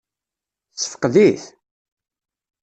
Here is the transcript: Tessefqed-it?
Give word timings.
Tessefqed-it? 0.73 1.43